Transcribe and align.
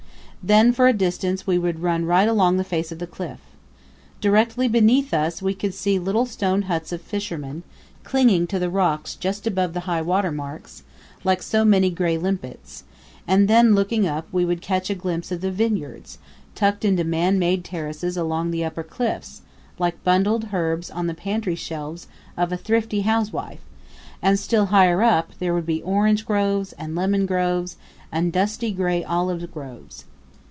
Then 0.43 0.73
for 0.73 0.87
a 0.87 0.91
distance 0.93 1.45
we 1.45 1.59
would 1.59 1.81
run 1.83 2.05
right 2.05 2.27
along 2.27 2.57
the 2.57 2.63
face 2.63 2.91
of 2.91 2.97
the 2.97 3.05
cliff. 3.05 3.37
Directly 4.19 4.67
beneath 4.67 5.13
us 5.13 5.39
we 5.39 5.53
could 5.53 5.71
see 5.75 5.99
little 5.99 6.25
stone 6.25 6.63
huts 6.63 6.91
of 6.91 6.99
fishermen 6.99 7.61
clinging 8.03 8.47
to 8.47 8.57
the 8.57 8.67
rocks 8.71 9.13
just 9.13 9.45
above 9.45 9.75
high 9.75 10.01
water 10.01 10.31
mark, 10.31 10.67
like 11.23 11.43
so 11.43 11.63
many 11.63 11.91
gray 11.91 12.17
limpets; 12.17 12.85
and 13.27 13.47
then, 13.47 13.75
looking 13.75 14.07
up, 14.07 14.27
we 14.31 14.43
would 14.43 14.63
catch 14.63 14.89
a 14.89 14.95
glimpse 14.95 15.31
of 15.31 15.41
the 15.41 15.51
vineyards, 15.51 16.17
tucked 16.55 16.83
into 16.83 17.03
man 17.03 17.37
made 17.37 17.63
terraces 17.63 18.17
along 18.17 18.49
the 18.49 18.65
upper 18.65 18.81
cliffs, 18.81 19.43
like 19.77 20.03
bundled 20.03 20.49
herbs 20.53 20.89
on 20.89 21.05
the 21.05 21.13
pantry 21.13 21.53
shelves 21.53 22.07
of 22.35 22.51
a 22.51 22.57
thrifty 22.57 23.01
housewife; 23.01 23.59
and 24.23 24.39
still 24.39 24.65
higher 24.73 25.03
up 25.03 25.37
there 25.37 25.53
would 25.53 25.67
be 25.67 25.83
orange 25.83 26.25
groves 26.25 26.73
and 26.79 26.95
lemon 26.95 27.27
groves 27.27 27.77
and 28.11 28.33
dusty 28.33 28.71
gray 28.71 29.03
olive 29.03 29.51
groves. 29.51 30.05